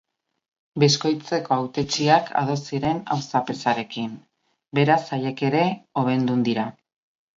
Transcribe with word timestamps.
Beskoitzeko 0.83 1.53
hautetsiak 1.57 2.31
ados 2.41 2.57
ziren 2.71 3.03
auzapezarekin, 3.17 4.17
beraz 4.79 4.99
haiek 5.19 5.45
ere 5.51 5.63
hobendun 6.03 6.43
dira. 6.49 6.67